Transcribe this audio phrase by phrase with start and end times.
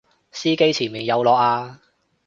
[0.31, 1.79] 司機前面有落啊！